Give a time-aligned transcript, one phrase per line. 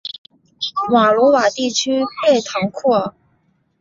[0.93, 3.13] 瓦卢瓦地区贝唐库尔。